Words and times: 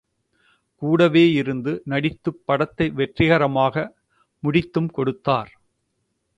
கூடவே 0.81 1.31
இருந்து 1.31 1.81
நடித்துப் 1.85 2.41
படத்தை 2.45 2.89
வெற்றிகரமாக 2.91 3.85
முடித்தும் 4.43 4.89
கொடுத்தார். 4.89 5.51